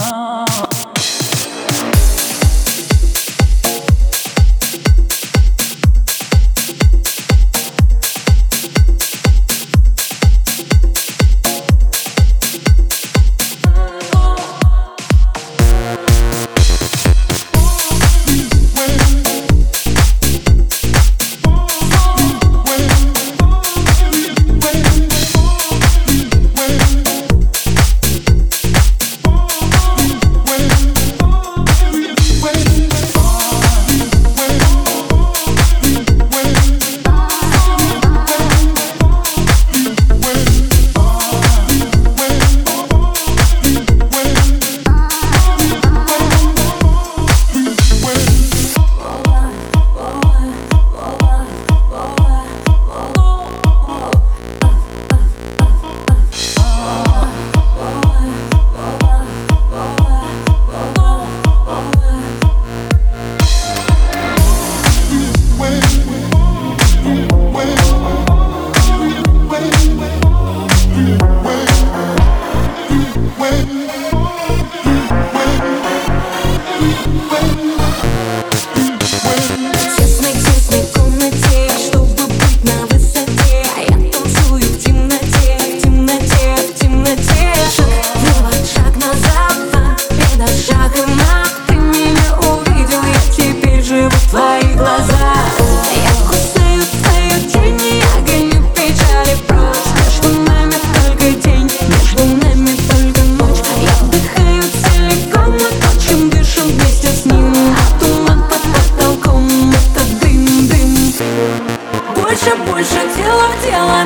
oh. 0.00 0.93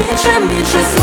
в 0.00 0.22
тело, 0.22 0.99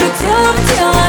should 0.00 0.14
tell 0.14 0.94
you 0.94 0.99